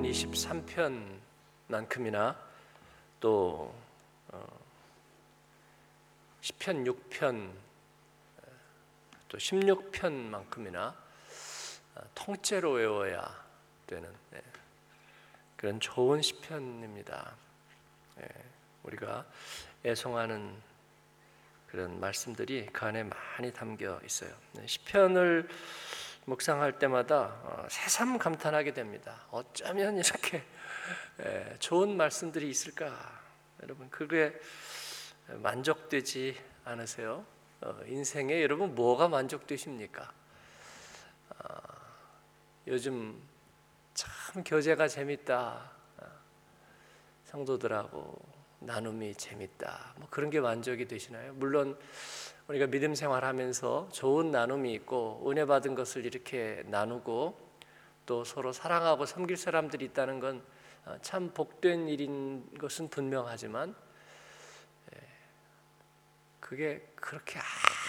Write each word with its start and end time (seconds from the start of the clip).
시편 0.00 1.20
23편만큼이나 1.68 2.36
또 3.18 3.74
어, 4.28 4.46
시편 6.40 6.84
6편 6.84 7.50
또 9.28 9.38
16편만큼이나 9.38 10.94
어, 11.94 12.02
통째로 12.14 12.72
외워야 12.72 13.44
되는 13.86 14.08
네, 14.30 14.42
그런 15.56 15.78
좋은 15.80 16.22
시편입니다. 16.22 17.34
네, 18.16 18.28
우리가 18.84 19.26
애송하는 19.84 20.54
그런 21.66 22.00
말씀들이 22.00 22.66
그 22.72 22.86
안에 22.86 23.04
많이 23.04 23.52
담겨 23.52 24.00
있어요. 24.04 24.34
네, 24.52 24.66
시편을 24.66 25.48
묵상할 26.26 26.78
때마다 26.78 27.40
어, 27.42 27.66
새삼 27.68 28.18
감탄하게 28.18 28.72
됩니다. 28.72 29.26
어쩌면 29.30 29.96
이렇게 29.96 30.44
예, 31.20 31.56
좋은 31.58 31.96
말씀들이 31.96 32.48
있을까? 32.48 33.20
여러분 33.62 33.90
그게 33.90 34.38
만족되지 35.26 36.36
않으세요? 36.64 37.24
어, 37.62 37.78
인생에 37.86 38.42
여러분 38.42 38.74
뭐가 38.74 39.08
만족되십니까? 39.08 40.12
아, 41.38 41.60
요즘 42.66 43.20
참 43.94 44.42
교제가 44.44 44.88
재밌다. 44.88 45.70
아, 45.98 46.06
성도들하고 47.24 48.29
나눔이 48.60 49.14
재밌다. 49.14 49.94
뭐 49.96 50.08
그런 50.10 50.30
게 50.30 50.40
만족이 50.40 50.86
되시나요? 50.86 51.32
물론 51.34 51.78
우리가 52.46 52.66
믿음 52.66 52.94
생활하면서 52.94 53.88
좋은 53.92 54.30
나눔이 54.30 54.72
있고 54.74 55.24
은혜 55.28 55.46
받은 55.46 55.74
것을 55.74 56.04
이렇게 56.04 56.62
나누고 56.66 57.50
또 58.04 58.24
서로 58.24 58.52
사랑하고 58.52 59.06
섬길 59.06 59.36
사람들이 59.36 59.86
있다는 59.86 60.20
건참 60.20 61.28
어, 61.28 61.30
복된 61.32 61.88
일인 61.88 62.52
것은 62.58 62.90
분명하지만 62.90 63.74
예, 64.94 64.98
그게 66.38 66.86
그렇게 66.96 67.38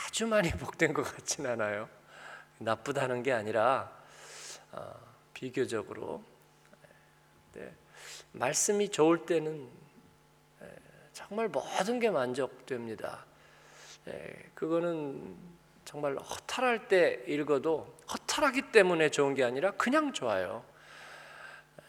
아주 0.08 0.26
많이 0.28 0.52
복된 0.56 0.94
것 0.94 1.04
같진 1.04 1.46
않아요. 1.48 1.90
나쁘다는 2.60 3.24
게 3.24 3.34
아니라 3.34 3.92
어, 4.72 4.94
비교적으로 5.34 6.24
네, 7.54 7.74
말씀이 8.32 8.88
좋을 8.90 9.26
때는 9.26 9.68
예, 9.68 9.81
정말 11.14 11.48
모든 11.50 12.00
게 12.00 12.10
만족됩니다. 12.10 13.26
예, 14.08 14.50
그거는 14.56 15.36
정말 15.86 16.16
허탈할 16.18 16.88
때 16.88 17.24
읽어도 17.28 17.98
허탈하기 18.12 18.72
때문에 18.72 19.10
좋은 19.10 19.34
게 19.34 19.44
아니라 19.44 19.72
그냥 19.72 20.14
좋아요. 20.14 20.64
예, 21.80 21.84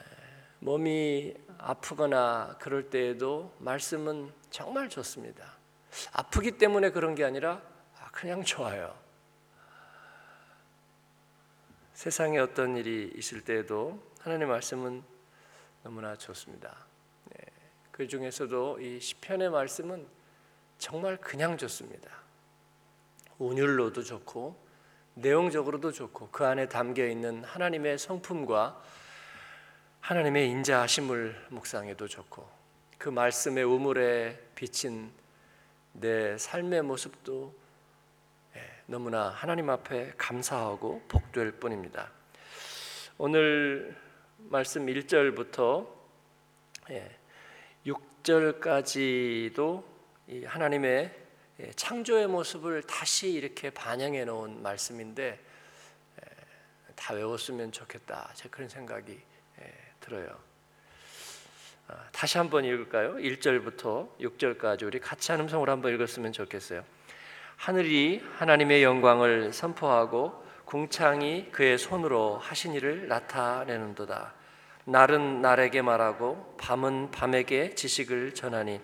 몸이 0.61 1.34
아프거나 1.59 2.56
그럴 2.61 2.91
때에도 2.91 3.55
말씀은 3.59 4.33
정말 4.50 4.89
좋습니다. 4.89 5.56
아프기 6.12 6.53
때문에 6.53 6.91
그런 6.91 7.15
게 7.15 7.25
아니라 7.25 7.62
아, 8.00 8.09
그냥 8.11 8.43
좋아요. 8.43 8.95
세상에 11.95 12.39
어떤 12.39 12.77
일이 12.77 13.12
있을 13.15 13.43
때에도 13.43 14.03
하나님의 14.20 14.48
말씀은 14.48 15.05
너무나 15.84 16.17
좋습니다. 16.17 16.92
네, 17.93 17.98
그 18.05 18.09
중에서도 18.09 18.81
이 18.81 19.01
시편의 19.01 19.51
말씀은 19.51 20.07
정말 20.79 21.19
그냥 21.19 21.57
좋습니다. 21.59 22.11
운율로도 23.39 24.03
좋고 24.03 24.57
내용적으로도 25.15 25.93
좋고 25.93 26.31
그 26.31 26.45
안에 26.45 26.69
담겨 26.69 27.07
있는 27.07 27.45
하나님의 27.45 27.99
성품과 27.99 28.83
하나님의 30.00 30.49
인자하심을 30.49 31.49
묵상해도 31.50 32.09
좋고 32.09 32.49
그 32.99 33.11
말씀의 33.11 33.62
우물에 33.65 34.41
비친 34.55 35.12
내 35.93 36.39
삶의 36.39 36.83
모습도 36.83 37.55
예, 38.56 38.61
너무나 38.87 39.28
하나님 39.28 39.69
앞에 39.69 40.15
감사하고 40.16 41.03
복될 41.09 41.53
뿐입니다. 41.53 42.11
오늘 43.19 43.95
말씀 44.39 44.87
1절부터 44.87 45.87
6절까지도 48.22 49.84
하나님의 50.44 51.22
예, 51.60 51.71
창조의 51.72 52.28
모습을 52.28 52.83
다시 52.83 53.31
이렇게 53.31 53.71
반영해 53.71 54.25
놓은 54.25 54.62
말씀인데 54.62 55.38
다 56.97 57.15
외웠으면 57.15 57.72
좋겠다. 57.72 58.31
제 58.34 58.49
그런 58.49 58.69
생각이 58.69 59.21
예, 59.60 59.75
들어요. 60.00 60.38
아, 61.88 61.97
다시 62.12 62.38
한번 62.38 62.65
읽을까요? 62.65 63.15
1절부터 63.16 64.19
6절까지 64.19 64.84
우리 64.84 64.99
같이 64.99 65.33
한 65.33 65.41
음성으로 65.41 65.71
한번 65.71 65.93
읽었으면 65.93 66.33
좋겠어요. 66.33 66.84
하늘이 67.56 68.25
하나님의 68.39 68.83
영광을 68.83 69.53
선포하고 69.53 70.43
궁창이 70.65 71.50
그의 71.53 71.77
손으로 71.77 72.39
하신 72.39 72.75
일을 72.75 73.09
나타내는도다. 73.09 74.34
날은 74.84 75.43
날에게 75.43 75.81
말하고 75.81 76.56
밤은 76.59 77.12
밤에게 77.12 77.75
지식을 77.76 78.34
전하니 78.34 78.81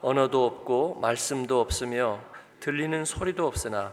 언어도 0.00 0.44
없고 0.44 0.96
말씀도 1.00 1.60
없으며 1.60 2.20
들리는 2.58 3.04
소리도 3.04 3.46
없으나 3.46 3.92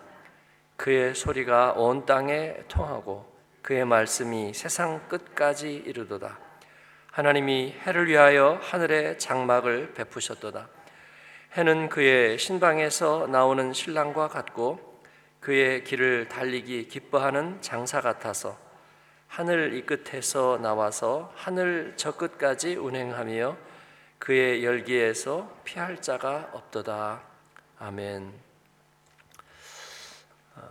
그의 0.77 1.13
소리가 1.13 1.73
온 1.73 2.05
땅에 2.05 2.55
통하고 2.67 3.31
그의 3.61 3.85
말씀이 3.85 4.53
세상 4.53 5.07
끝까지 5.09 5.73
이르도다. 5.73 6.39
하나님이 7.11 7.75
해를 7.85 8.07
위하여 8.07 8.59
하늘에 8.61 9.17
장막을 9.17 9.93
베푸셨도다. 9.93 10.69
해는 11.55 11.89
그의 11.89 12.37
신방에서 12.39 13.27
나오는 13.27 13.73
신랑과 13.73 14.27
같고 14.27 15.01
그의 15.39 15.83
길을 15.83 16.29
달리기 16.29 16.87
기뻐하는 16.87 17.61
장사 17.61 18.01
같아서 18.01 18.66
하늘 19.27 19.73
이 19.73 19.85
끝에서 19.85 20.57
나와서 20.57 21.31
하늘 21.35 21.93
저 21.95 22.15
끝까지 22.15 22.75
운행하며 22.75 23.57
그의 24.19 24.63
열기에서 24.65 25.61
피할 25.63 26.01
자가 26.01 26.49
없도다. 26.53 27.21
아멘. 27.79 28.33
아, 30.55 30.61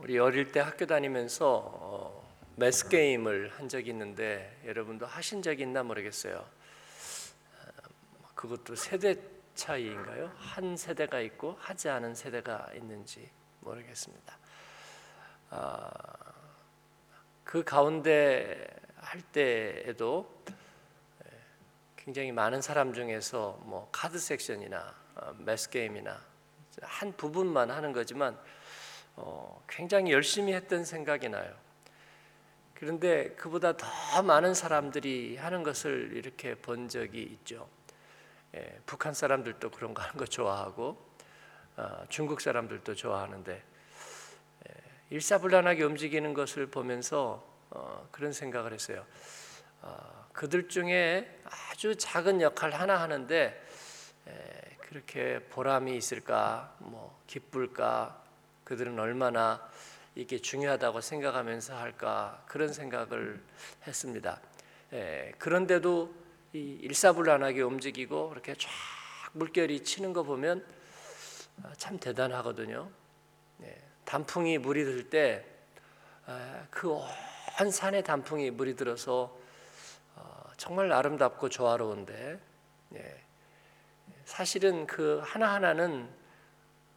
우리 0.00 0.18
어릴 0.18 0.50
때 0.50 0.60
학교 0.60 0.86
다니면서 0.86 1.62
어, 1.64 2.28
매스 2.56 2.88
게임을 2.88 3.52
한 3.56 3.68
적이 3.68 3.90
있는데 3.90 4.60
여러분도 4.64 5.06
하신 5.06 5.42
적 5.42 5.60
있나 5.60 5.84
모르겠어요. 5.84 6.36
아, 6.38 8.28
그것도 8.34 8.74
세대 8.74 9.16
차이인가요? 9.54 10.32
한 10.36 10.76
세대가 10.76 11.20
있고 11.20 11.56
하지 11.60 11.88
않은 11.88 12.14
세대가 12.14 12.68
있는지 12.74 13.30
모르겠습니다. 13.60 14.38
아, 17.48 17.50
그 17.50 17.64
가운데 17.64 18.66
할 18.96 19.22
때에도 19.22 20.42
굉장히 21.96 22.30
많은 22.30 22.60
사람 22.60 22.92
중에서 22.92 23.58
뭐 23.62 23.88
카드 23.90 24.18
섹션이나 24.18 24.94
어, 25.14 25.34
매스 25.38 25.70
게임이나 25.70 26.20
한 26.82 27.16
부분만 27.16 27.70
하는 27.70 27.92
거지만 27.94 28.38
어, 29.16 29.64
굉장히 29.66 30.12
열심히 30.12 30.52
했던 30.52 30.84
생각이 30.84 31.30
나요. 31.30 31.54
그런데 32.74 33.30
그보다 33.30 33.76
더 33.76 34.22
많은 34.22 34.52
사람들이 34.52 35.38
하는 35.38 35.62
것을 35.62 36.12
이렇게 36.14 36.54
본 36.54 36.88
적이 36.88 37.22
있죠. 37.22 37.66
예, 38.54 38.78
북한 38.84 39.14
사람들도 39.14 39.70
그런 39.70 39.94
거 39.94 40.02
하는 40.02 40.16
거 40.16 40.26
좋아하고 40.26 41.02
어, 41.76 42.04
중국 42.10 42.42
사람들도 42.42 42.94
좋아하는데 42.94 43.52
예, 43.52 43.77
일사불란하게 45.10 45.84
움직이는 45.84 46.34
것을 46.34 46.66
보면서 46.66 47.46
어, 47.70 48.08
그런 48.10 48.32
생각을 48.32 48.72
했어요. 48.72 49.04
어, 49.82 50.26
그들 50.32 50.68
중에 50.68 51.40
아주 51.44 51.96
작은 51.96 52.40
역할 52.40 52.72
하나 52.72 53.00
하는데 53.00 53.64
그렇게 54.80 55.38
보람이 55.50 55.96
있을까, 55.96 56.74
뭐 56.78 57.20
기쁠까, 57.26 58.22
그들은 58.64 58.98
얼마나 58.98 59.68
이게 60.14 60.38
중요하다고 60.38 61.00
생각하면서 61.00 61.76
할까 61.76 62.42
그런 62.46 62.72
생각을 62.72 63.42
했습니다. 63.86 64.40
그런데도 65.38 66.14
일사불란하게 66.52 67.62
움직이고 67.62 68.30
그렇게 68.30 68.54
쫙 68.54 68.68
물결이 69.32 69.84
치는 69.84 70.12
거 70.12 70.22
보면 70.22 70.64
아, 71.62 71.72
참 71.76 71.98
대단하거든요. 71.98 72.90
단풍이 74.08 74.56
물이 74.56 74.84
들 74.84 75.10
때 75.10 75.44
그온 76.70 77.04
아, 77.58 77.70
산에 77.70 78.02
단풍이 78.02 78.50
물이 78.50 78.74
들어서 78.74 79.36
정말 80.56 80.90
아름답고 80.90 81.50
좋아로운데 81.50 82.40
예. 82.94 83.24
사실은 84.24 84.86
그 84.86 85.20
하나 85.22 85.52
하나는 85.52 86.08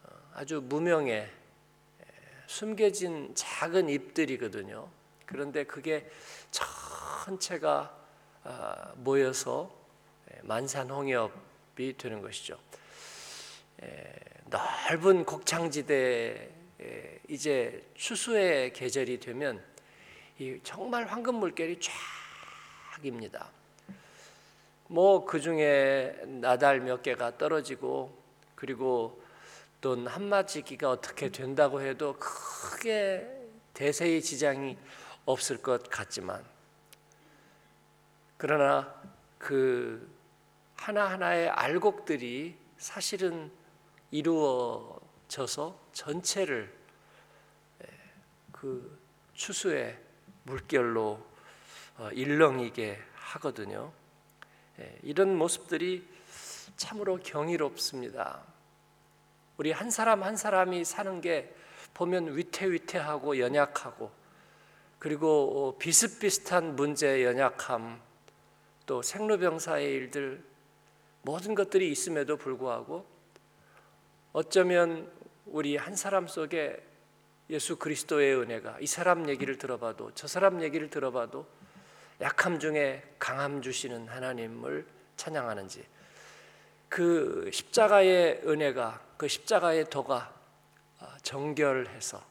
어, 0.04 0.08
아주 0.32 0.62
무명의 0.64 1.20
예, 1.20 2.06
숨겨진 2.46 3.34
작은 3.34 3.90
잎들이거든요. 3.90 4.88
그런데 5.26 5.64
그게 5.64 6.10
전체가 6.50 7.94
아, 8.44 8.92
모여서 8.96 9.70
예, 10.34 10.40
만산홍엽이 10.44 11.98
되는 11.98 12.22
것이죠. 12.22 12.58
예, 13.82 14.14
넓은 14.46 15.26
곡창지대 15.26 16.61
이제 17.28 17.84
추수의 17.94 18.72
계절이 18.72 19.20
되면 19.20 19.62
정말 20.62 21.04
황금 21.06 21.36
물결이 21.36 21.78
쫙입니다. 22.98 23.50
뭐 24.88 25.24
그 25.24 25.40
중에 25.40 26.14
나달 26.26 26.80
몇 26.80 27.02
개가 27.02 27.38
떨어지고 27.38 28.16
그리고 28.54 29.22
돈 29.80 30.06
한마디기가 30.06 30.90
어떻게 30.90 31.30
된다고 31.30 31.80
해도 31.80 32.14
크게 32.18 33.26
대세의 33.74 34.22
지장이 34.22 34.76
없을 35.24 35.62
것 35.62 35.88
같지만 35.88 36.44
그러나 38.36 38.94
그 39.38 40.08
하나하나의 40.76 41.48
알곡들이 41.48 42.56
사실은 42.76 43.50
이루어 44.10 45.00
져서 45.32 45.78
전체를 45.94 46.70
그 48.52 49.00
추수의 49.32 49.98
물결로 50.42 51.26
어, 51.96 52.10
일렁이게 52.12 53.00
하거든요. 53.14 53.92
이런 55.02 55.34
모습들이 55.38 56.06
참으로 56.76 57.16
경이롭습니다. 57.16 58.42
우리 59.56 59.72
한 59.72 59.90
사람 59.90 60.22
한 60.22 60.36
사람이 60.36 60.84
사는 60.84 61.22
게 61.22 61.54
보면 61.94 62.36
위태위태하고 62.36 63.38
연약하고 63.38 64.10
그리고 64.98 65.68
어, 65.70 65.78
비슷비슷한 65.78 66.76
문제 66.76 67.24
연약함 67.24 68.02
또 68.84 69.00
생로병사의 69.00 69.94
일들 69.94 70.44
모든 71.22 71.54
것들이 71.54 71.90
있음에도 71.90 72.36
불구하고 72.36 73.06
어쩌면 74.34 75.21
우리 75.52 75.76
한 75.76 75.94
사람 75.94 76.26
속에 76.26 76.82
예수 77.50 77.76
그리스도의 77.76 78.36
은혜가 78.36 78.78
이 78.80 78.86
사람 78.86 79.28
얘기를 79.28 79.58
들어봐도 79.58 80.10
저 80.14 80.26
사람 80.26 80.62
얘기를 80.62 80.88
들어봐도 80.88 81.46
약함 82.22 82.58
중에 82.58 83.02
강함 83.18 83.60
주시는 83.60 84.08
하나님을 84.08 84.86
찬양하는지 85.16 85.84
그 86.88 87.50
십자가의 87.52 88.42
은혜가 88.46 89.00
그 89.18 89.28
십자가의 89.28 89.90
도가 89.90 90.34
아, 91.00 91.16
정결해서 91.22 92.24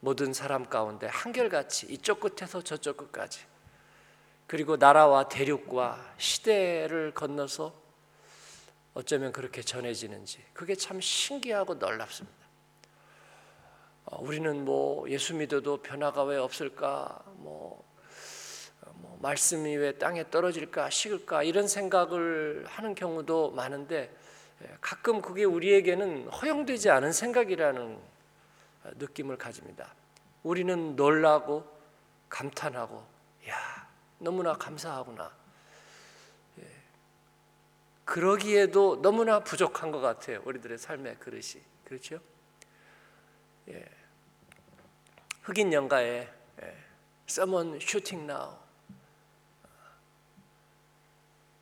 모든 0.00 0.32
사람 0.32 0.70
가운데 0.70 1.06
한결같이 1.06 1.86
이쪽 1.92 2.20
끝에서 2.20 2.62
저쪽 2.62 2.96
끝까지 2.96 3.44
그리고 4.46 4.78
나라와 4.78 5.28
대륙과 5.28 6.14
시대를 6.16 7.12
건너서 7.12 7.74
어쩌면 9.00 9.32
그렇게 9.32 9.62
전해지는지 9.62 10.44
그게 10.52 10.74
참 10.74 11.00
신기하고 11.00 11.74
놀랍습니다. 11.74 12.38
어, 14.04 14.18
우리는 14.22 14.64
뭐 14.64 15.08
예수 15.10 15.34
믿어도 15.34 15.78
변화가 15.78 16.24
왜 16.24 16.36
없을까? 16.36 17.22
뭐, 17.36 17.84
어, 18.82 18.90
뭐 18.94 19.18
말씀이 19.22 19.74
왜 19.76 19.96
땅에 19.98 20.28
떨어질까, 20.30 20.90
식을까 20.90 21.42
이런 21.42 21.66
생각을 21.66 22.64
하는 22.66 22.94
경우도 22.94 23.52
많은데 23.52 24.14
예, 24.62 24.76
가끔 24.80 25.22
그게 25.22 25.44
우리에게는 25.44 26.28
허용되지 26.28 26.90
않은 26.90 27.12
생각이라는 27.12 27.98
느낌을 28.96 29.38
가집니다. 29.38 29.94
우리는 30.42 30.96
놀라고 30.96 31.64
감탄하고 32.28 33.02
야 33.48 33.88
너무나 34.18 34.52
감사하구나. 34.54 35.39
예. 38.10 38.14
그러기에도 38.14 39.00
너무나 39.00 39.40
부족한 39.40 39.92
것 39.92 40.00
같아요. 40.00 40.42
우리들의 40.44 40.78
삶의 40.78 41.16
그릇이 41.20 41.62
그렇죠? 41.84 42.18
예. 43.68 43.84
흑인 45.42 45.72
영가에 45.72 46.28
예. 46.62 46.76
Someone 47.28 47.76
shooting 47.76 48.30
now. 48.30 48.56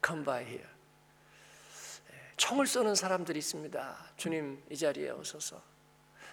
Come 0.04 0.24
by 0.24 0.42
here. 0.42 0.68
예. 2.12 2.32
총을 2.38 2.66
쏘는 2.66 2.94
사람들이 2.94 3.38
있습니다. 3.38 4.12
주님 4.16 4.62
이 4.70 4.76
자리에 4.76 5.10
오소서. 5.10 5.62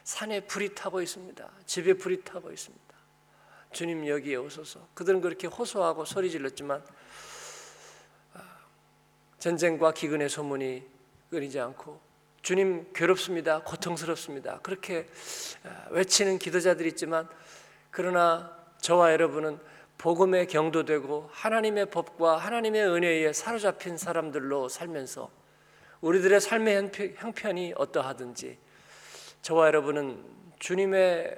산에 0.05 0.45
불이 0.45 0.75
타고 0.75 1.01
있습니다. 1.01 1.51
집에 1.65 1.93
불이 1.93 2.23
타고 2.23 2.51
있습니다. 2.51 2.85
주님 3.73 4.07
여기에 4.07 4.37
오소서. 4.37 4.87
그들은 4.93 5.19
그렇게 5.19 5.47
호소하고 5.47 6.05
소리 6.05 6.31
질렀지만 6.31 6.81
아, 6.81 7.34
전쟁과 9.45 9.91
기근의 9.91 10.27
소문이 10.27 10.81
끊이지 11.29 11.59
않고 11.59 11.99
주님 12.41 12.91
괴롭습니다. 12.93 13.61
고통스럽습니다. 13.61 14.57
그렇게 14.63 15.05
아, 15.63 15.85
외치는 15.91 16.39
기도자들이 16.39 16.89
있지만 16.89 17.29
그러나 17.91 18.57
저와 18.79 19.11
여러분은 19.11 19.59
복음에 19.99 20.47
경도되고 20.47 21.29
하나님의 21.31 21.91
법과 21.91 22.37
하나님의 22.37 22.87
은혜에 22.87 23.33
사로잡힌 23.33 23.97
사람들로 23.97 24.67
살면서 24.67 25.29
우리들의 26.01 26.41
삶의 26.41 26.91
형편이 27.17 27.75
어떠하든지 27.77 28.57
저와 29.43 29.67
여러분은 29.67 30.23
주님의 30.57 31.37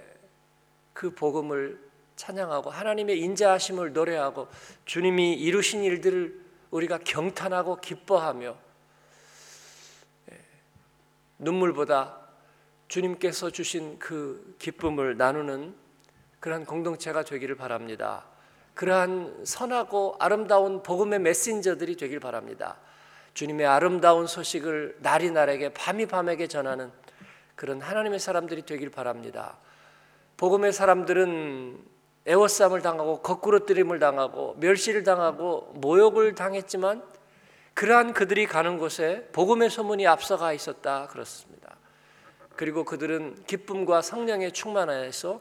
그 0.93 1.13
복음을 1.13 1.77
찬양하고 2.15 2.69
하나님의 2.69 3.19
인자하심을 3.19 3.91
노래하고 3.91 4.47
주님이 4.85 5.33
이루신 5.33 5.83
일들을 5.83 6.46
우리가 6.71 6.99
경탄하고 6.99 7.77
기뻐하며 7.77 8.57
눈물보다 11.39 12.17
주님께서 12.87 13.49
주신 13.49 13.99
그 13.99 14.55
기쁨을 14.59 15.17
나누는 15.17 15.75
그러한 16.39 16.65
공동체가 16.65 17.23
되기를 17.23 17.55
바랍니다. 17.55 18.25
그러한 18.73 19.43
선하고 19.43 20.15
아름다운 20.19 20.83
복음의 20.83 21.19
메신저들이 21.19 21.97
되길 21.97 22.19
바랍니다. 22.19 22.77
주님의 23.33 23.65
아름다운 23.65 24.27
소식을 24.27 24.97
날이 24.99 25.31
날에게 25.31 25.69
밤이 25.73 26.05
밤에게 26.05 26.47
전하는 26.47 26.91
그런 27.55 27.81
하나님의 27.81 28.19
사람들이 28.19 28.63
되길 28.63 28.89
바랍니다. 28.91 29.57
복음의 30.37 30.73
사람들은 30.73 31.96
애워싸움을 32.27 32.81
당하고 32.81 33.21
거꾸로 33.21 33.65
뜨림을 33.65 33.99
당하고 33.99 34.55
멸시를 34.59 35.03
당하고 35.03 35.71
모욕을 35.75 36.35
당했지만 36.35 37.01
그러한 37.73 38.13
그들이 38.13 38.45
가는 38.47 38.77
곳에 38.77 39.29
복음의 39.31 39.69
소문이 39.69 40.05
앞서가 40.05 40.51
있었다 40.51 41.07
그렇습니다. 41.07 41.77
그리고 42.55 42.83
그들은 42.83 43.43
기쁨과 43.45 44.01
성령에 44.01 44.51
충만하여서 44.51 45.39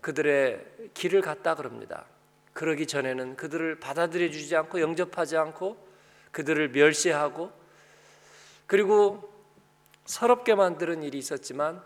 그들의 0.00 0.64
길을 0.92 1.22
갔다 1.22 1.54
그럽니다. 1.54 2.04
그러기 2.52 2.86
전에는 2.86 3.36
그들을 3.36 3.80
받아들여 3.80 4.30
주지 4.30 4.54
않고 4.54 4.80
영접하지 4.80 5.36
않고 5.36 5.76
그들을 6.30 6.68
멸시하고 6.68 7.50
그리고 8.66 9.32
서럽게 10.04 10.54
만드는 10.54 11.02
일이 11.02 11.18
있었지만 11.18 11.82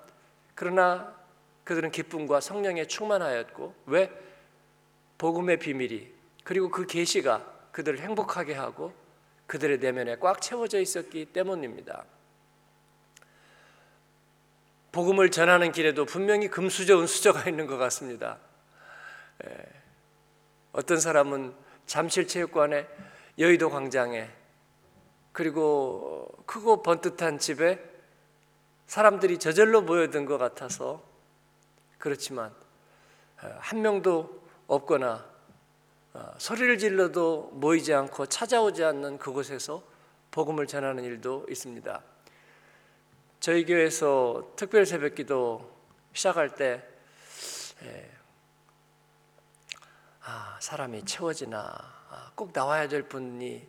그러나 0.54 1.14
그들은 1.68 1.90
기쁨과 1.90 2.40
성령에 2.40 2.86
충만하였고 2.86 3.74
왜 3.84 4.10
복음의 5.18 5.58
비밀이 5.58 6.10
그리고 6.42 6.70
그 6.70 6.86
계시가 6.86 7.44
그들을 7.72 7.98
행복하게 7.98 8.54
하고 8.54 8.94
그들의 9.46 9.78
내면에 9.78 10.16
꽉 10.18 10.40
채워져 10.40 10.80
있었기 10.80 11.26
때문입니다. 11.26 12.06
복음을 14.92 15.30
전하는 15.30 15.70
길에도 15.70 16.06
분명히 16.06 16.48
금수저, 16.48 17.00
은수저가 17.00 17.50
있는 17.50 17.66
것 17.66 17.76
같습니다. 17.76 18.38
예. 19.44 19.50
어떤 20.72 20.98
사람은 20.98 21.54
잠실체육관에 21.84 22.88
여의도 23.38 23.68
광장에 23.68 24.30
그리고 25.32 26.32
크고 26.46 26.82
번듯한 26.82 27.38
집에 27.38 27.78
사람들이 28.86 29.38
저절로 29.38 29.82
모여든 29.82 30.24
것 30.24 30.38
같아서 30.38 31.07
그렇지만 31.98 32.54
어, 33.42 33.56
한 33.58 33.82
명도 33.82 34.42
없거나 34.66 35.24
어, 36.14 36.34
소리를 36.38 36.78
질러도 36.78 37.50
모이지 37.54 37.92
않고 37.92 38.26
찾아오지 38.26 38.84
않는 38.84 39.18
그곳에서 39.18 39.82
복음을 40.30 40.66
전하는 40.66 41.04
일도 41.04 41.46
있습니다. 41.48 42.02
저희 43.40 43.64
교회에서 43.64 44.52
특별 44.56 44.84
새벽기도 44.84 45.78
시작할 46.12 46.54
때 46.54 46.82
예, 47.84 48.10
아, 50.24 50.58
사람이 50.60 51.04
채워지나 51.04 51.58
아, 52.10 52.32
꼭 52.34 52.50
나와야 52.52 52.88
될 52.88 53.04
분이 53.04 53.68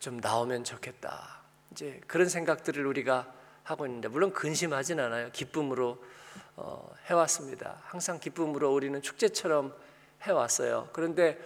좀 0.00 0.18
나오면 0.18 0.64
좋겠다. 0.64 1.42
이제 1.70 2.00
그런 2.06 2.28
생각들을 2.28 2.84
우리가 2.86 3.32
하고 3.62 3.86
있는데 3.86 4.08
물론 4.08 4.32
근심하진 4.32 5.00
않아요. 5.00 5.30
기쁨으로 5.32 5.90
어, 5.90 5.98
해왔습니다. 7.06 7.80
항상 7.84 8.18
기쁨으로 8.18 8.72
우리는 8.72 9.00
축제처럼 9.02 9.74
해왔어요. 10.22 10.88
그런데 10.92 11.38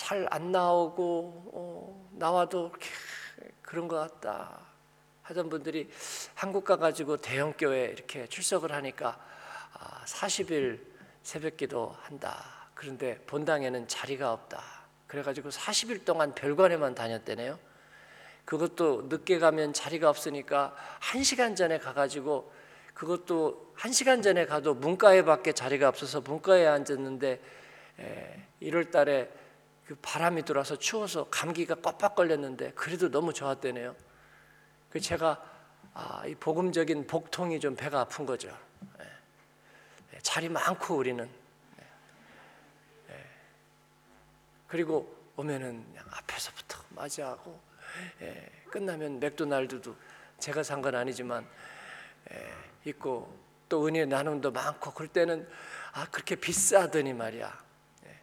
잘 0.00 0.26
안 0.30 0.50
나오고 0.50 1.50
어, 1.52 2.08
나와도 2.12 2.72
그런 3.60 3.86
것 3.86 3.96
같다 3.96 4.60
하던 5.22 5.50
분들이 5.50 5.90
한국 6.34 6.64
가가지고 6.64 7.18
대형 7.18 7.52
교회 7.56 7.84
이렇게 7.84 8.26
출석을 8.26 8.72
하니까 8.72 9.20
아, 9.74 10.04
40일 10.06 10.80
새벽기도 11.22 11.94
한다. 12.00 12.70
그런데 12.74 13.18
본당에는 13.26 13.88
자리가 13.88 14.32
없다. 14.32 14.62
그래가지고 15.06 15.50
40일 15.50 16.04
동안 16.04 16.34
별관에만 16.34 16.94
다녔대네요. 16.94 17.58
그것도 18.46 19.08
늦게 19.10 19.38
가면 19.38 19.74
자리가 19.74 20.08
없으니까 20.08 20.74
한 20.98 21.22
시간 21.22 21.54
전에 21.54 21.78
가가지고 21.78 22.52
그것도 23.00 23.72
한 23.76 23.92
시간 23.92 24.20
전에 24.20 24.44
가도 24.44 24.74
문과에 24.74 25.22
밖에 25.22 25.52
자리가 25.52 25.88
없어서 25.88 26.20
문과에 26.20 26.66
앉았는데 26.66 27.40
에, 27.98 28.46
1월 28.60 28.90
달에 28.90 29.32
그 29.86 29.96
바람이 30.02 30.42
들어와서 30.42 30.76
추워서 30.76 31.26
감기가 31.30 31.76
꽉꽉 31.76 32.14
걸렸는데 32.14 32.72
그래도 32.72 33.10
너무 33.10 33.32
좋았대네요. 33.32 33.96
그 34.90 35.00
제가 35.00 35.42
아, 35.94 36.24
이 36.26 36.34
복음적인 36.34 37.06
복통이 37.06 37.58
좀 37.58 37.74
배가 37.74 38.00
아픈 38.00 38.26
거죠. 38.26 38.54
예. 39.00 39.04
예, 40.16 40.18
자리 40.20 40.50
많고 40.50 40.94
우리는 40.96 41.24
예. 41.24 41.84
예. 43.14 43.24
그리고 44.68 45.16
오면은 45.36 45.86
앞에서부터 46.10 46.78
맞이하고 46.90 47.58
예, 48.20 48.50
끝나면 48.70 49.20
맥도날드도 49.20 49.96
제가 50.38 50.62
산 50.62 50.82
건 50.82 50.94
아니지만 50.94 51.46
예, 51.46 51.79
있고 52.84 53.36
또 53.68 53.86
은혜 53.86 54.04
나눔도 54.06 54.50
많고 54.52 54.92
그럴 54.92 55.08
때는 55.08 55.48
아 55.92 56.06
그렇게 56.10 56.34
비싸더니 56.36 57.12
말이야 57.12 57.58
예, 58.06 58.18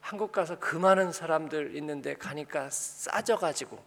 한국 0.00 0.32
가서 0.32 0.58
그 0.58 0.76
많은 0.76 1.12
사람들 1.12 1.76
있는데 1.76 2.14
가니까 2.14 2.68
싸져 2.70 3.36
가지고 3.36 3.82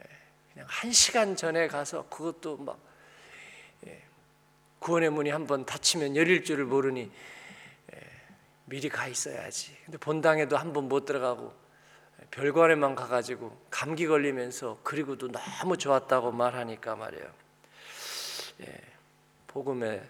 예, 0.00 0.04
그냥 0.52 0.66
한 0.68 0.92
시간 0.92 1.36
전에 1.36 1.68
가서 1.68 2.08
그것도 2.08 2.56
막 2.58 2.78
예, 3.86 4.02
구원의 4.80 5.10
문이 5.10 5.30
한번 5.30 5.64
닫히면 5.64 6.16
열릴 6.16 6.44
줄을 6.44 6.64
모르니 6.64 7.10
예, 7.94 8.00
미리 8.64 8.88
가 8.88 9.06
있어야지. 9.06 9.76
근데 9.84 9.96
본당에도 9.98 10.56
한 10.56 10.72
번 10.72 10.88
못 10.88 11.04
들어가고 11.04 11.54
별관에만 12.30 12.94
가가지고 12.94 13.56
감기 13.70 14.06
걸리면서 14.06 14.78
그리고도 14.82 15.30
너무 15.32 15.78
좋았다고 15.78 16.32
말하니까 16.32 16.96
말이에요. 16.96 17.47
예, 18.60 18.80
복음의 19.46 20.06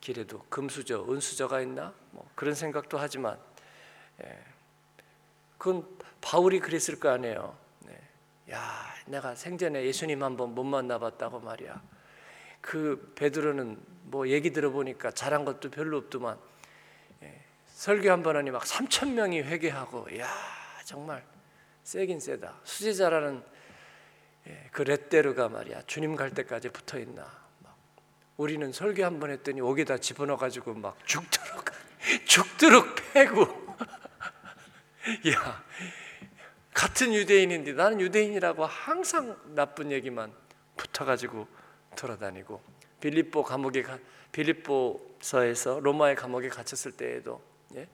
길에도 0.00 0.44
금수저, 0.48 1.06
은수저가 1.08 1.60
있나? 1.62 1.92
뭐 2.10 2.28
그런 2.34 2.54
생각도 2.54 2.98
하지만 2.98 3.38
예, 4.24 4.38
그건 5.58 5.86
바울이 6.20 6.60
그랬을 6.60 6.98
거 6.98 7.10
아니에요. 7.10 7.56
네. 7.80 7.98
야, 8.52 8.94
내가 9.06 9.34
생전에 9.34 9.84
예수님 9.84 10.22
한번 10.22 10.54
못 10.54 10.64
만나봤다고 10.64 11.40
말이야. 11.40 11.82
그 12.60 13.12
베드로는 13.16 13.78
뭐 14.04 14.28
얘기 14.28 14.52
들어보니까 14.52 15.10
잘한 15.12 15.44
것도 15.44 15.70
별로 15.70 15.98
없더만 15.98 16.38
예, 17.22 17.42
설교 17.68 18.10
한 18.10 18.22
번 18.22 18.36
하니 18.36 18.50
막 18.50 18.62
3천 18.64 19.12
명이 19.12 19.42
회개하고 19.42 20.18
야 20.18 20.28
정말 20.84 21.24
세긴 21.84 22.20
세다 22.20 22.60
수제자라는 22.64 23.42
예, 24.48 24.68
그 24.72 24.82
레떼르가 24.82 25.48
말이야 25.48 25.82
주님 25.86 26.16
갈 26.16 26.30
때까지 26.32 26.70
붙어 26.70 26.98
있나 26.98 27.22
막 27.22 27.39
우리는 28.40 28.72
설교 28.72 29.04
한 29.04 29.20
번 29.20 29.30
했더니 29.30 29.60
옥에다 29.60 29.98
집어넣어 29.98 30.38
가지고 30.38 30.72
막 30.72 30.96
죽도록 31.06 31.64
죽도록 32.24 32.86
패고 33.12 33.42
야 35.30 35.62
같은 36.72 37.12
유대인인데 37.12 37.74
나는 37.74 38.00
유대인이라고 38.00 38.64
항상 38.64 39.38
나쁜 39.54 39.92
얘기만 39.92 40.32
붙어 40.74 41.04
가지고 41.04 41.46
돌아다니고 41.96 42.62
빌립보 43.00 43.42
감옥에 43.42 43.82
가, 43.82 43.98
빌립보서에서 44.32 45.80
로마의 45.80 46.16
감옥에 46.16 46.48
갇혔을 46.48 46.92
때에도 46.92 47.42
예? 47.74 47.86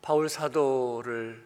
바울 0.00 0.28
사도를 0.28 1.44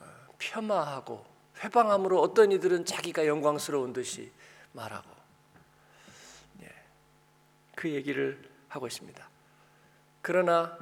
어, 0.00 0.04
폄하하고 0.38 1.24
회방함으로 1.62 2.20
어떤 2.20 2.50
이들은 2.50 2.86
자기가 2.86 3.24
영광스러운 3.24 3.92
듯이 3.92 4.32
말하고 4.72 5.08
예, 5.10 5.15
그 7.76 7.90
얘기를 7.90 8.42
하고 8.68 8.88
있습니다. 8.88 9.30
그러나 10.22 10.76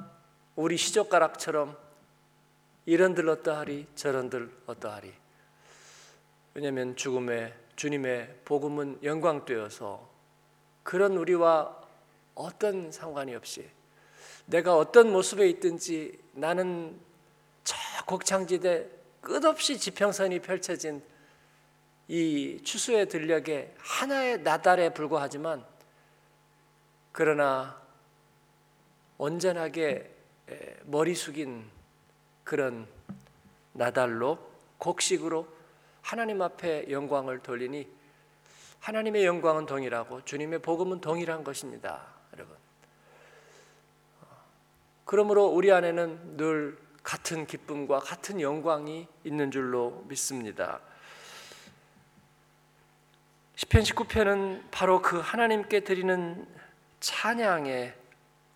우리 0.55 0.77
시젓가락처럼 0.77 1.77
이런들 2.87 3.29
어떠하리 3.29 3.85
저런들 3.93 4.49
어떠하리 4.65 5.13
왜냐하면 6.55 6.95
죽음의 6.95 7.53
주님의 7.75 8.39
복음은 8.45 9.03
영광되어서 9.03 10.09
그런 10.81 11.17
우리와 11.17 11.79
어떤 12.33 12.91
상관이 12.91 13.35
없이 13.35 13.69
내가 14.45 14.77
어떤 14.77 15.11
모습에 15.11 15.47
있든지 15.49 16.17
나는 16.31 16.99
저 17.63 17.75
곡창지대 18.05 18.89
끝없이 19.21 19.77
지평선이 19.77 20.39
펼쳐진 20.39 21.03
이 22.07 22.61
추수의 22.63 23.09
들녘에 23.09 23.73
하나의 23.79 24.41
나달에 24.41 24.93
불과하지만 24.93 25.65
그러나 27.17 27.81
온전하게 29.17 30.13
머리 30.83 31.15
숙인 31.15 31.63
그런 32.43 32.85
나달로 33.71 34.37
곡식으로 34.79 35.47
하나님 36.01 36.41
앞에 36.41 36.91
영광을 36.91 37.39
돌리니 37.39 37.87
하나님의 38.81 39.25
영광은 39.25 39.65
동일하고 39.65 40.25
주님의 40.25 40.59
복음은 40.59 40.99
동일한 40.99 41.45
것입니다, 41.45 42.05
여러분. 42.33 42.53
그러므로 45.05 45.45
우리 45.45 45.71
안에는 45.71 46.35
늘 46.35 46.77
같은 47.01 47.47
기쁨과 47.47 47.99
같은 47.99 48.41
영광이 48.41 49.07
있는 49.23 49.51
줄로 49.51 50.03
믿습니다. 50.09 50.81
시편 53.55 53.83
19편은 53.83 54.63
바로 54.69 55.01
그 55.01 55.17
하나님께 55.17 55.85
드리는 55.85 56.45
찬양의 57.05 57.93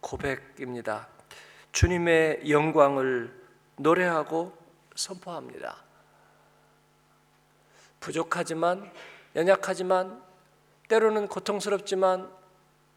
고백입니다. 0.02 1.08
주님의 1.72 2.50
영광을 2.50 3.32
노래하고 3.76 4.58
선포합니다. 4.96 5.78
부족하지만 8.00 8.92
연약하지만 9.36 10.24
때로는 10.88 11.28
고통스럽지만 11.28 12.28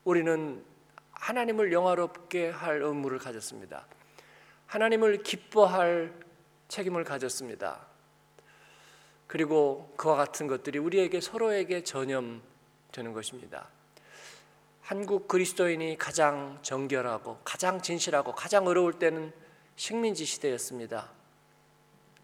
우리는 0.05 0.65
하나님을 1.11 1.71
영화롭게 1.71 2.49
할 2.49 2.81
의무를 2.81 3.19
가졌습니다. 3.19 3.85
하나님을 4.69 5.23
기뻐할 5.23 6.15
책임을 6.69 7.05
가졌습니다. 7.05 7.87
그리고 9.27 9.93
그와 9.99 10.17
같은 10.17 10.47
것들이 10.47 10.79
우리에게 10.79 11.21
서로에게 11.21 11.85
전염되는 11.85 13.13
것입니다. 13.13 13.69
한국 14.83 15.29
그리스도인이 15.29 15.97
가장 15.97 16.59
정결하고 16.63 17.39
가장 17.45 17.81
진실하고 17.81 18.35
가장 18.35 18.67
어려울 18.67 18.99
때는 18.99 19.33
식민지 19.77 20.25
시대였습니다. 20.25 21.11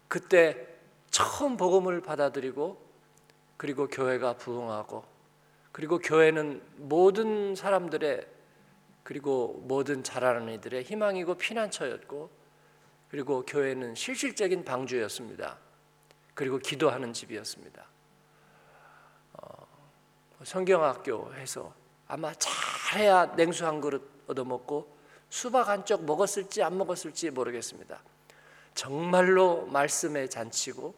그때 0.09 0.67
처음 1.09 1.55
복음을 1.55 2.01
받아들이고 2.01 2.89
그리고 3.55 3.87
교회가 3.87 4.33
부흥하고 4.33 5.03
그리고 5.71 5.99
교회는 5.99 6.61
모든 6.75 7.55
사람들의 7.55 8.27
그리고 9.03 9.63
모든 9.65 10.03
자라는 10.03 10.53
이들의 10.55 10.83
희망이고 10.83 11.35
피난처였고 11.35 12.29
그리고 13.09 13.43
교회는 13.45 13.95
실질적인 13.95 14.65
방주였습니다. 14.65 15.57
그리고 16.33 16.57
기도하는 16.57 17.13
집이었습니다. 17.13 17.85
어, 19.33 19.67
성경학교에서 20.43 21.78
아마 22.09 22.33
잘해야 22.33 23.27
냉수 23.35 23.65
한 23.65 23.79
그릇 23.79 24.03
얻어먹고 24.27 24.97
수박 25.29 25.69
한 25.69 25.85
쪽 25.85 26.03
먹었을지 26.05 26.63
안 26.63 26.77
먹었을지 26.77 27.29
모르겠습니다. 27.29 28.01
정말로 28.73 29.67
말씀의 29.67 30.29
잔치고 30.29 30.95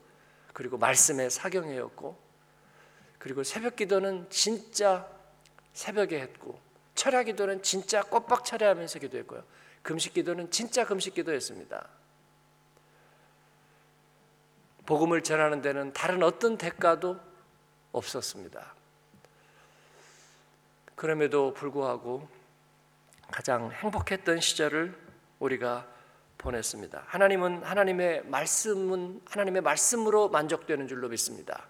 그리고 0.53 0.77
말씀의 0.77 1.29
사경회였고 1.29 2.17
그리고 3.19 3.43
새벽 3.43 3.75
기도는 3.75 4.27
진짜 4.29 5.07
새벽에 5.73 6.19
했고 6.19 6.59
철야 6.95 7.23
기도는 7.23 7.61
진짜 7.61 8.01
꼬박 8.03 8.45
철야하면서 8.45 8.99
기도했고요. 8.99 9.43
금식 9.81 10.13
기도는 10.13 10.49
진짜 10.49 10.85
금식 10.85 11.13
기도였습니다. 11.13 11.89
복음을 14.85 15.21
전하는 15.23 15.61
데는 15.61 15.91
다른 15.93 16.23
어떤 16.23 16.57
대가도 16.57 17.19
없었습니다. 17.91 18.80
그럼에도 21.01 21.51
불구하고 21.55 22.29
가장 23.31 23.71
행복했던 23.71 24.39
시절을 24.39 24.95
우리가 25.39 25.87
보냈습니다. 26.37 27.05
하나님은 27.07 27.63
하나님의 27.63 28.25
말씀은 28.27 29.21
하나님의 29.27 29.63
말씀으로 29.63 30.29
만족되는 30.29 30.87
줄로 30.87 31.09
믿습니다. 31.09 31.65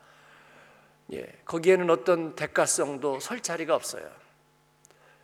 예, 1.13 1.25
거기에는 1.45 1.89
어떤 1.89 2.35
대가성도 2.35 3.21
설 3.21 3.39
자리가 3.39 3.73
없어요. 3.73 4.05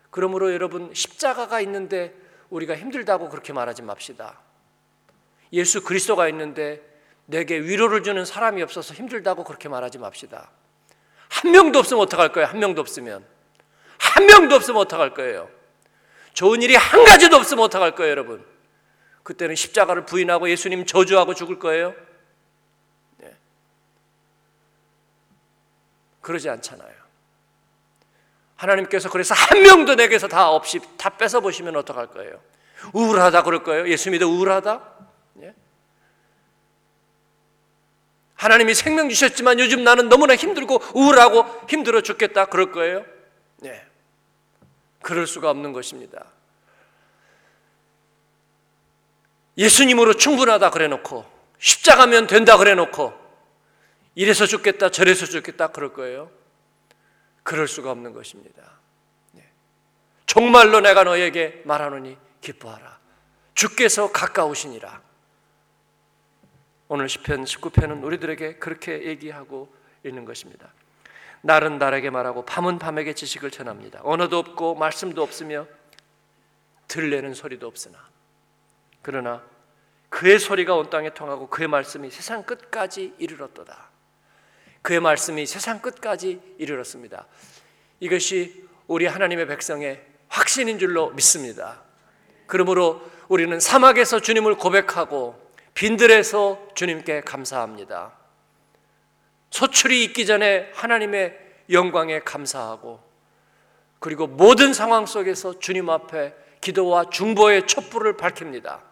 그러므로 0.09 0.53
여러분 0.53 0.93
십자가가 0.93 1.59
있는데 1.59 2.15
우리가 2.49 2.77
힘들다고 2.77 3.27
그렇게 3.27 3.51
말하지 3.51 3.81
맙시다. 3.81 4.39
예수 5.51 5.83
그리스도가 5.83 6.29
있는데 6.29 6.81
내게 7.25 7.59
위로를 7.59 8.03
주는 8.03 8.23
사람이 8.23 8.63
없어서 8.63 8.93
힘들다고 8.93 9.43
그렇게 9.43 9.67
말하지 9.67 9.97
맙시다. 9.97 10.49
한 11.27 11.51
명도 11.51 11.79
없으면 11.79 12.03
어떡할 12.03 12.31
거예요? 12.31 12.47
한 12.47 12.59
명도 12.59 12.79
없으면. 12.79 13.35
한 14.17 14.25
명도 14.25 14.55
없으면 14.55 14.81
어떡할 14.81 15.13
거예요? 15.13 15.47
좋은 16.33 16.63
일이 16.63 16.75
한 16.75 17.03
가지도 17.03 17.36
없으면 17.38 17.65
어떡할 17.65 17.93
거예요, 17.93 18.09
여러분? 18.09 18.43
그때는 19.21 19.53
십자가를 19.53 20.05
부인하고 20.05 20.50
예수님 20.50 20.88
저주하고 20.88 21.36
죽을 21.36 21.59
거예요? 21.59 21.93
네. 23.17 23.36
그러지 26.21 26.50
않잖아요. 26.50 26.97
하나님께서 28.55 29.12
그래서 29.12 29.36
한 29.36 29.62
명도 29.62 29.93
내게서 29.93 30.27
다 30.27 30.50
없이 30.50 30.79
다 30.97 31.12
뺏어 31.12 31.39
보시면 31.39 31.75
어떡할 31.75 32.07
거예요? 32.07 32.41
우울하다 32.93 33.43
그럴 33.43 33.62
거예요? 33.62 33.88
예수 33.88 34.09
믿어 34.09 34.27
우울하다? 34.27 34.81
예? 35.43 35.53
하나님이 38.33 38.74
생명 38.74 39.09
주셨지만 39.09 39.59
요즘 39.59 39.83
나는 39.83 40.09
너무나 40.09 40.36
힘들고 40.36 40.81
우울하고 40.95 41.67
힘들어 41.69 42.01
죽겠다 42.01 42.45
그럴 42.45 42.71
거예요? 42.71 43.05
네. 43.57 43.87
그럴 45.07 45.25
수가 45.25 45.49
없는 45.49 45.71
것입니다. 45.71 46.25
예수님으로 49.57 50.15
충분하다 50.15 50.69
그래 50.71 50.89
놓고 50.89 51.25
십자가면 51.59 52.27
된다 52.27 52.57
그래 52.57 52.75
놓고 52.75 53.13
이래서 54.15 54.45
죽겠다 54.45 54.91
저래서 54.91 55.25
죽겠다 55.25 55.67
그럴 55.67 55.93
거예요. 55.93 56.29
그럴 57.43 57.69
수가 57.69 57.89
없는 57.91 58.11
것입니다. 58.11 58.69
네. 59.31 59.49
정말로 60.25 60.81
내가 60.81 61.05
너에게 61.05 61.61
말하노니 61.63 62.17
기뻐하라. 62.41 62.99
주께서 63.53 64.11
가까우시니라. 64.11 65.01
오늘 66.89 67.07
시편 67.07 67.45
19편은 67.45 68.03
우리들에게 68.03 68.57
그렇게 68.57 69.05
얘기하고 69.05 69.73
있는 70.03 70.25
것입니다. 70.25 70.73
날은 71.48 71.77
날에게 71.77 72.10
말하고 72.10 72.44
밤은 72.44 72.77
밤에게 72.77 73.13
지식을 73.13 73.51
전합니다. 73.51 74.01
언어도 74.04 74.38
없고 74.38 74.75
말씀도 74.75 75.24
없으며 75.24 75.66
들리는 76.89 77.34
소리도 77.34 77.66
없으나 77.66 77.98
그러나 79.01 79.42
그의 80.10 80.39
소리가 80.39 80.75
온 80.75 80.89
땅에 80.89 81.13
통하고 81.13 81.48
그의 81.48 81.70
말씀이 81.70 82.12
세상 82.12 82.44
끝까지 82.44 83.13
이르렀도다. 83.18 83.89
그의 84.82 85.00
말씀이 85.00 85.46
세상 85.46 85.82
끝까지 85.82 86.42
이르렀습니다. 86.58 87.27
이것이 88.01 88.68
우리 88.88 89.06
하나님의 89.06 89.48
백성의 89.48 90.06
확신인 90.27 90.80
줄로 90.80 91.12
믿습니다. 91.12 91.82
그러므로 92.46 93.01
우리는 93.30 93.58
사막에서 93.58 94.20
주님을 94.20 94.56
고백하고 94.56 95.42
빈들에서 95.74 96.72
주님께 96.75 97.22
감사합니다. 97.22 98.16
소출이 99.57 100.03
있기 100.03 100.27
전에 100.27 100.71
하나님의 100.75 101.35
영광에 101.71 102.19
감사하고 102.19 102.99
그리고 103.97 104.27
모든 104.27 104.71
상황 104.71 105.07
속에서 105.07 105.57
주님 105.57 105.89
앞에 105.89 106.35
기도와 106.61 107.09
중보의 107.09 107.65
촛불을 107.65 108.17
밝힙니다. 108.17 108.83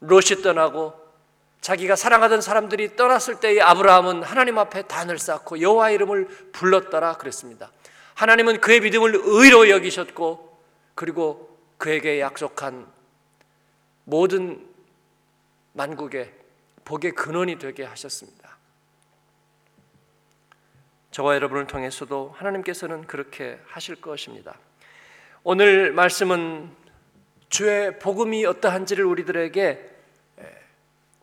롯이 0.00 0.42
떠나고 0.42 0.94
자기가 1.60 1.94
사랑하던 1.94 2.40
사람들이 2.40 2.96
떠났을 2.96 3.38
때의 3.38 3.62
아브라함은 3.62 4.24
하나님 4.24 4.58
앞에 4.58 4.82
단을 4.82 5.18
쌓고 5.18 5.60
여호와 5.60 5.90
이름을 5.90 6.50
불렀더라 6.50 7.12
그랬습니다. 7.12 7.70
하나님은 8.14 8.60
그의 8.60 8.80
믿음을 8.80 9.12
의로 9.14 9.70
여기셨고 9.70 10.58
그리고 10.96 11.56
그에게 11.78 12.18
약속한 12.18 12.84
모든 14.02 14.66
만국의 15.72 16.32
복의 16.84 17.12
근원이 17.12 17.60
되게 17.60 17.84
하셨습니다. 17.84 18.43
저와 21.14 21.36
여러분을 21.36 21.68
통해서도 21.68 22.34
하나님께서는 22.34 23.06
그렇게 23.06 23.60
하실 23.68 23.94
것입니다. 23.94 24.58
오늘 25.44 25.92
말씀은 25.92 26.72
주의 27.48 27.96
복음이 28.00 28.44
어떠한지를 28.44 29.04
우리들에게 29.04 29.90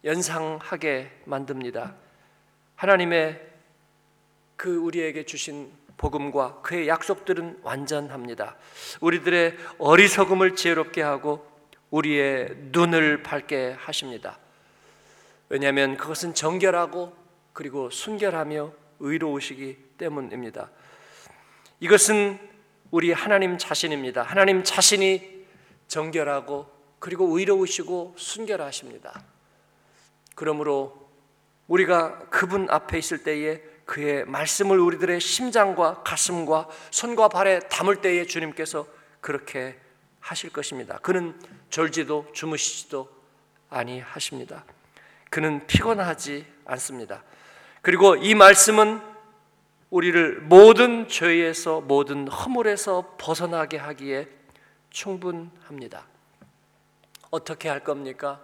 연상하게 0.06 1.12
만듭니다. 1.26 1.94
하나님의 2.78 3.46
그 4.56 4.78
우리에게 4.78 5.26
주신 5.26 5.70
복음과 5.98 6.62
그의 6.62 6.88
약속들은 6.88 7.60
완전합니다. 7.62 8.56
우리들의 9.02 9.58
어리석음을 9.78 10.56
지혜롭게 10.56 11.02
하고 11.02 11.46
우리의 11.90 12.56
눈을 12.72 13.24
밝게 13.24 13.76
하십니다. 13.78 14.40
왜냐하면 15.50 15.98
그것은 15.98 16.34
정결하고 16.34 17.14
그리고 17.52 17.90
순결하며 17.90 18.80
의로우시기 19.02 19.78
때문입니다. 19.98 20.70
이것은 21.80 22.40
우리 22.92 23.12
하나님 23.12 23.58
자신입니다. 23.58 24.24
하나님 24.24 24.64
자신이 24.64 25.46
정결하고 25.88 26.70
그리고 27.00 27.38
의로우시고 27.38 28.16
순결하십니다. 28.18 29.24
그러므로 30.36 31.10
우리가 31.68 32.30
그분 32.30 32.70
앞에 32.70 32.98
있을 32.98 33.24
때에 33.24 33.62
그의 33.86 34.26
말씀을 34.26 34.80
우리들의 34.80 35.20
심장과 35.20 36.04
가슴과 36.04 36.70
손과 36.92 37.30
발에 37.30 37.60
담을 37.60 38.02
때에 38.02 38.26
주님께서 38.26 38.88
그렇게 39.20 39.78
하실 40.20 40.52
것입니다. 40.52 40.98
그는 41.00 41.38
졸지도 41.70 42.28
주무시지도 42.34 43.10
아니하십니다. 43.70 44.64
그는 45.30 45.66
피곤하지 45.66 46.46
않습니다. 46.66 47.24
그리고 47.82 48.16
이 48.16 48.36
말씀은 48.36 49.02
우리를 49.90 50.42
모든 50.42 51.08
죄에서 51.08 51.82
모든 51.82 52.28
허물에서 52.28 53.16
벗어나게 53.18 53.78
하기에 53.78 54.28
충분합니다. 54.90 56.06
어떻게 57.30 57.70
할 57.70 57.84
겁니까? 57.84 58.42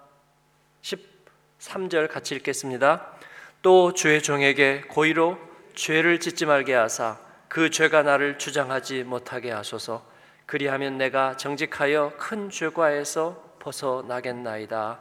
13절 0.81 2.09
같이 2.09 2.35
읽겠습니다. 2.35 3.13
또 3.61 3.93
주의 3.93 4.21
종에게 4.21 4.81
고의로 4.89 5.37
죄를 5.75 6.19
짓지 6.19 6.45
말게 6.45 6.73
하사 6.73 7.17
그 7.47 7.69
죄가 7.69 8.03
나를 8.03 8.37
주장하지 8.37 9.03
못하게 9.03 9.51
하소서 9.51 10.05
그리하면 10.45 10.97
내가 10.97 11.37
정직하여 11.37 12.13
큰 12.17 12.49
죄과에서 12.49 13.55
벗어나겠나이다. 13.59 14.99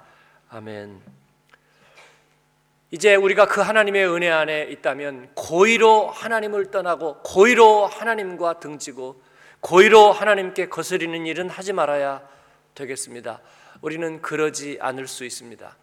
아멘. 0.51 1.16
이제 2.93 3.17
우리가 3.17 3.47
그 3.47 3.61
하나님의 3.61 4.09
은혜 4.09 4.31
안에 4.31 4.65
있다면 4.71 5.31
고의로 5.35 6.09
하나님을 6.09 6.71
떠나고 6.71 7.23
고의로 7.25 7.87
하나님과 7.87 8.61
등지고 8.61 9.21
고의로 9.61 10.13
하나님께 10.13 10.69
거스리는 10.69 11.27
일은 11.27 11.49
하지 11.49 11.73
말아야 11.73 12.23
되겠습니다. 12.77 13.41
우리는 13.81 14.23
그러지 14.23 14.79
않을 14.81 15.09
수 15.09 15.25
있습니다. 15.25 15.77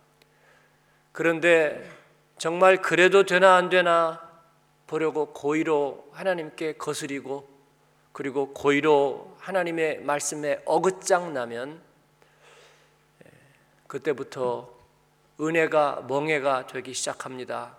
그런데 1.12 1.92
정말 2.38 2.82
그래도 2.82 3.26
되나 3.26 3.56
안 3.56 3.70
되나 3.70 4.22
보려고 4.88 5.34
고의로 5.34 6.10
하나님께 6.14 6.74
거스리고 6.74 7.50
그리고 8.14 8.54
고의로 8.54 9.36
하나님의 9.40 10.02
말씀에 10.04 10.62
어긋장 10.66 11.34
나면 11.34 11.82
예, 13.26 13.30
그때부터 13.88 14.74
은혜가 15.40 16.06
멍해가 16.08 16.68
되기 16.68 16.94
시작합니다. 16.94 17.76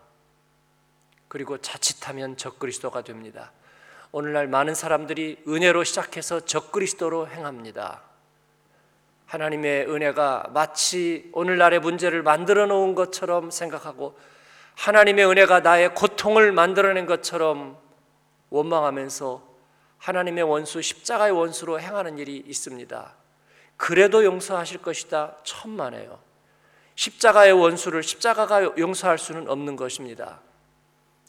그리고 1.28 1.58
자칫하면 1.58 2.36
적그리스도가 2.36 3.02
됩니다. 3.02 3.52
오늘날 4.12 4.46
많은 4.46 4.74
사람들이 4.74 5.42
은혜로 5.48 5.84
시작해서 5.84 6.40
적그리스도로 6.40 7.28
행합니다. 7.28 8.02
하나님의 9.26 9.90
은혜가 9.90 10.50
마치 10.54 11.30
오늘날의 11.32 11.80
문제를 11.80 12.22
만들어 12.22 12.66
놓은 12.66 12.94
것처럼 12.94 13.50
생각하고 13.50 14.16
하나님의 14.76 15.26
은혜가 15.26 15.60
나의 15.60 15.94
고통을 15.94 16.52
만들어낸 16.52 17.06
것처럼 17.06 17.78
원망하면서 18.50 19.54
하나님의 19.98 20.44
원수 20.44 20.82
십자가의 20.82 21.32
원수로 21.32 21.80
행하는 21.80 22.18
일이 22.18 22.36
있습니다. 22.36 23.14
그래도 23.76 24.24
용서하실 24.24 24.82
것이다 24.82 25.36
천만에요. 25.42 26.18
십자가의 26.94 27.52
원수를 27.52 28.02
십자가가 28.02 28.76
용서할 28.78 29.18
수는 29.18 29.48
없는 29.48 29.76
것입니다. 29.76 30.40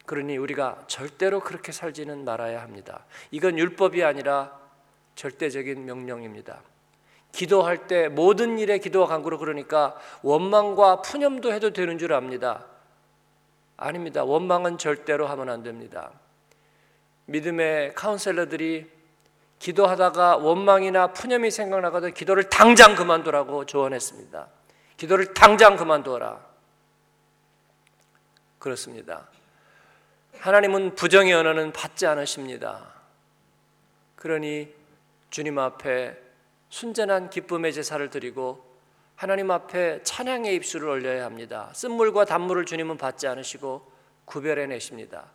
그러니 0.06 0.38
우리가 0.38 0.84
절대로 0.88 1.40
그렇게 1.40 1.72
살지는 1.72 2.26
말아야 2.26 2.62
합니다. 2.62 3.06
이건 3.32 3.58
율법이 3.58 4.04
아니라 4.04 4.60
절대적인 5.16 5.86
명령입니다. 5.86 6.62
기도할 7.32 7.88
때 7.88 8.08
모든 8.08 8.60
일에 8.60 8.78
기도와 8.78 9.08
간구로 9.08 9.40
그러니까 9.40 9.96
원망과 10.22 11.02
푸념도 11.02 11.52
해도 11.52 11.72
되는 11.72 11.98
줄 11.98 12.14
압니다. 12.14 12.66
아닙니다. 13.78 14.24
원망은 14.24 14.78
절대로 14.78 15.28
하면 15.28 15.50
안 15.50 15.64
됩니다. 15.64 16.12
믿음의 17.26 17.94
카운셀러들이 17.96 18.90
기도하다가 19.60 20.38
원망이나 20.38 21.08
푸념이 21.08 21.50
생각나거든 21.50 22.14
기도를 22.14 22.50
당장 22.50 22.96
그만두라고 22.96 23.66
조언했습니다. 23.66 24.48
기도를 24.98 25.34
당장 25.34 25.76
그만두어라. 25.76 26.46
그렇습니다. 28.60 29.28
하나님은 30.40 30.96
부정의 30.96 31.34
언어는 31.34 31.72
받지 31.74 32.06
않으십니다. 32.06 32.94
그러니 34.16 34.74
주님 35.30 35.60
앞에 35.60 36.18
순전한 36.70 37.30
기쁨의 37.30 37.74
제사를 37.74 38.10
드리고 38.10 38.66
하나님 39.16 39.52
앞에 39.52 40.04
찬양의 40.04 40.56
입술을 40.56 40.90
올려야 40.90 41.26
합니다. 41.26 41.72
쓴물과 41.74 42.26
단물을 42.26 42.66
주님은 42.66 42.98
받지 42.98 43.28
않으시고 43.28 43.92
구별해 44.26 44.66
내십니다. 44.68 45.26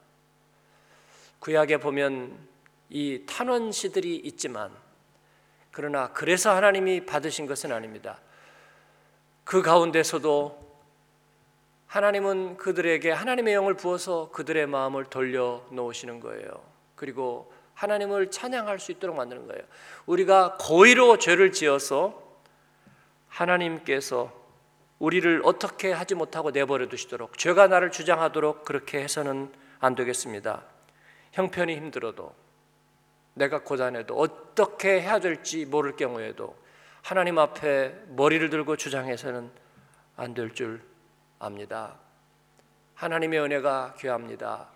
구약에 1.38 1.78
보면 1.78 2.36
이 2.90 3.24
탄원시들이 3.26 4.16
있지만 4.16 4.70
그러나 5.70 6.12
그래서 6.12 6.54
하나님이 6.54 7.06
받으신 7.06 7.46
것은 7.46 7.72
아닙니다. 7.72 8.18
그 9.44 9.62
가운데서도 9.62 10.60
하나님은 11.86 12.56
그들에게 12.56 13.10
하나님의 13.10 13.54
영을 13.54 13.74
부어서 13.74 14.30
그들의 14.30 14.66
마음을 14.66 15.06
돌려 15.06 15.64
놓으시는 15.70 16.20
거예요. 16.20 16.48
그리고 16.94 17.52
하나님을 17.74 18.30
찬양할 18.30 18.78
수 18.78 18.92
있도록 18.92 19.16
만드는 19.16 19.48
거예요. 19.48 19.62
우리가 20.06 20.56
고의로 20.60 21.18
죄를 21.18 21.50
지어서 21.50 22.22
하나님께서 23.28 24.32
우리를 24.98 25.40
어떻게 25.44 25.90
하지 25.90 26.14
못하고 26.14 26.50
내버려 26.50 26.88
두시도록 26.88 27.38
죄가 27.38 27.68
나를 27.68 27.90
주장하도록 27.90 28.64
그렇게 28.64 29.00
해서는 29.02 29.50
안 29.80 29.94
되겠습니다. 29.94 30.62
형편이 31.32 31.74
힘들어도 31.74 32.34
내가 33.34 33.62
고단해도 33.62 34.14
어떻게 34.14 35.00
해야 35.00 35.18
될지 35.18 35.64
모를 35.64 35.96
경우에도 35.96 36.54
하나님 37.02 37.38
앞에 37.38 37.94
머리를 38.08 38.50
들고 38.50 38.76
주장해서는 38.76 39.50
안 40.16 40.34
될 40.34 40.52
줄 40.54 40.82
압니다. 41.38 41.96
하나님의 42.94 43.40
은혜가 43.40 43.94
귀합니다. 43.98 44.68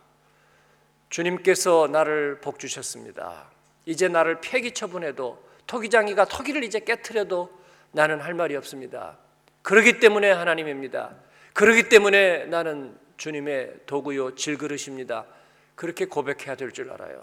주님께서 1.10 1.88
나를 1.92 2.40
복 2.40 2.58
주셨습니다. 2.58 3.50
이제 3.84 4.08
나를 4.08 4.40
폐기 4.40 4.72
처분해도 4.72 5.44
토기장이가 5.66 6.24
토기를 6.24 6.64
이제 6.64 6.80
깨뜨려도 6.80 7.50
나는 7.92 8.20
할 8.20 8.32
말이 8.34 8.56
없습니다. 8.56 9.18
그러기 9.62 10.00
때문에 10.00 10.30
하나님입니다. 10.32 11.14
그러기 11.52 11.88
때문에 11.88 12.46
나는 12.46 12.98
주님의 13.18 13.80
도구요 13.86 14.34
질그릇입니다. 14.34 15.26
그렇게 15.74 16.06
고백해야 16.06 16.56
될 16.56 16.72
줄 16.72 16.90
알아요. 16.90 17.22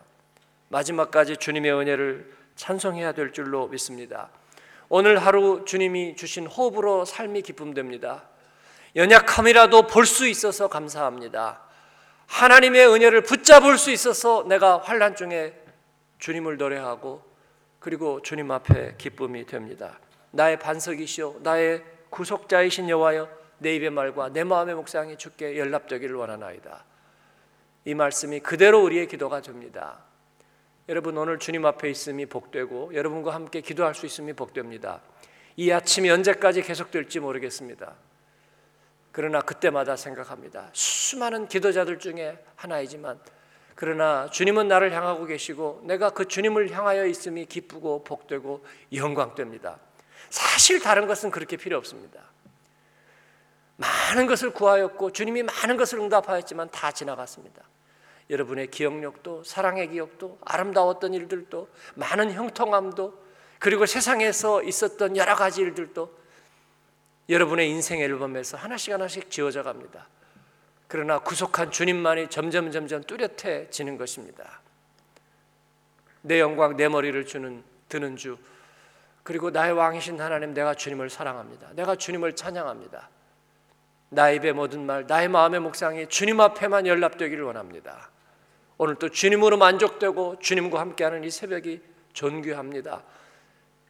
마지막까지 0.69 1.37
주님의 1.37 1.73
은혜를 1.73 2.31
찬송해야 2.55 3.11
될 3.13 3.33
줄로 3.33 3.67
믿습니다. 3.67 4.29
오늘 4.93 5.19
하루 5.19 5.63
주님이 5.63 6.17
주신 6.17 6.47
호흡으로 6.47 7.05
삶이 7.05 7.43
기쁨됩니다. 7.43 8.23
연약함이라도 8.97 9.87
볼 9.87 10.05
수 10.05 10.27
있어서 10.27 10.67
감사합니다. 10.67 11.61
하나님의 12.27 12.89
은혜를 12.89 13.21
붙잡을 13.23 13.77
수 13.77 13.89
있어서 13.91 14.43
내가 14.49 14.79
환란 14.79 15.15
중에 15.15 15.53
주님을 16.19 16.57
노래하고 16.57 17.23
그리고 17.79 18.21
주님 18.21 18.51
앞에 18.51 18.95
기쁨이 18.97 19.45
됩니다. 19.45 19.97
나의 20.31 20.59
반석이시오 20.59 21.37
나의 21.39 21.85
구속자이신 22.09 22.89
여호와여 22.89 23.29
내 23.59 23.73
입의 23.75 23.91
말과 23.91 24.27
내 24.27 24.43
마음의 24.43 24.75
묵상이 24.75 25.17
주께 25.17 25.57
연락되기를 25.57 26.15
원하나이다. 26.15 26.83
이 27.85 27.93
말씀이 27.93 28.41
그대로 28.41 28.83
우리의 28.83 29.07
기도가 29.07 29.39
됩니다. 29.39 29.99
여러분 30.89 31.17
오늘 31.17 31.37
주님 31.37 31.65
앞에 31.65 31.89
있음이 31.89 32.25
복되고 32.25 32.93
여러분과 32.93 33.33
함께 33.33 33.61
기도할 33.61 33.93
수 33.93 34.05
있음이 34.05 34.33
복됩니다. 34.33 35.01
이 35.55 35.71
아침이 35.71 36.09
언제까지 36.09 36.63
계속될지 36.63 37.19
모르겠습니다. 37.19 37.93
그러나 39.11 39.41
그때마다 39.41 39.95
생각합니다. 39.95 40.69
수많은 40.73 41.47
기도자들 41.47 41.99
중에 41.99 42.43
하나이지만 42.55 43.19
그러나 43.75 44.29
주님은 44.29 44.67
나를 44.67 44.93
향하고 44.93 45.25
계시고 45.25 45.81
내가 45.83 46.11
그 46.11 46.27
주님을 46.27 46.71
향하여 46.71 47.05
있음이 47.05 47.45
기쁘고 47.45 48.03
복되고 48.03 48.65
영광됩니다. 48.93 49.79
사실 50.29 50.79
다른 50.79 51.07
것은 51.07 51.29
그렇게 51.29 51.57
필요 51.57 51.77
없습니다. 51.77 52.21
많은 53.77 54.27
것을 54.27 54.51
구하였고 54.51 55.11
주님이 55.11 55.43
많은 55.43 55.77
것을 55.77 55.99
응답하였지만 55.99 56.69
다 56.69 56.91
지나갔습니다. 56.91 57.63
여러분의 58.31 58.67
기억력도 58.67 59.43
사랑의 59.43 59.89
기억도 59.89 60.39
아름다웠던 60.45 61.13
일들도 61.13 61.67
많은 61.95 62.31
형통함도 62.31 63.21
그리고 63.59 63.85
세상에서 63.85 64.63
있었던 64.63 65.17
여러 65.17 65.35
가지 65.35 65.61
일들도 65.61 66.21
여러분의 67.29 67.69
인생 67.69 67.99
앨범에서 67.99 68.57
하나씩 68.57 68.93
하나씩 68.93 69.29
지워져 69.29 69.63
갑니다. 69.63 70.07
그러나 70.87 71.19
구속한 71.19 71.71
주님만이 71.71 72.29
점점 72.29 72.71
점점 72.71 73.03
뚜렷해지는 73.03 73.97
것입니다. 73.97 74.61
내 76.21 76.39
영광 76.39 76.77
내 76.77 76.87
머리를 76.87 77.25
주는 77.25 77.63
드는 77.89 78.15
주 78.15 78.37
그리고 79.23 79.51
나의 79.51 79.73
왕이신 79.73 80.19
하나님 80.19 80.53
내가 80.53 80.73
주님을 80.73 81.09
사랑합니다. 81.09 81.69
내가 81.73 81.95
주님을 81.95 82.35
찬양합니다. 82.35 83.09
나의 84.09 84.37
입의 84.37 84.53
모든 84.53 84.85
말, 84.85 85.05
나의 85.05 85.27
마음의 85.27 85.59
묵상이 85.61 86.07
주님 86.07 86.39
앞에만 86.39 86.87
연락되기를 86.87 87.43
원합니다. 87.43 88.09
오늘 88.83 88.95
또 88.95 89.09
주님으로 89.09 89.57
만족되고 89.57 90.39
주님과 90.39 90.79
함께하는 90.79 91.23
이 91.23 91.29
새벽이 91.29 91.81
존귀합니다. 92.13 93.03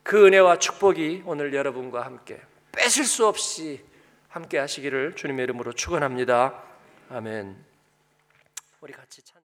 그 0.03 0.27
은혜와 0.27 0.59
축복이 0.59 1.23
오늘 1.25 1.53
여러분과 1.53 2.01
함께 2.01 2.41
뺏을 2.73 3.05
수 3.05 3.25
없이 3.25 3.85
함께 4.27 4.57
하시기를 4.57 5.15
주님의 5.15 5.43
이름으로 5.43 5.71
축원합니다. 5.71 6.61
아멘. 7.09 7.55
우리 8.81 8.91
같이 8.91 9.21
찬 9.21 9.39